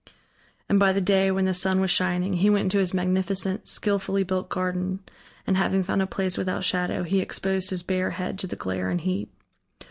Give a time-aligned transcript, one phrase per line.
[0.67, 4.23] And by the day, when the sun was shining, he went into his magnificent, skilfully
[4.23, 5.01] built garden
[5.45, 8.89] and having found a place without shadow, he exposed his bare head to the glare
[8.89, 9.29] and heat.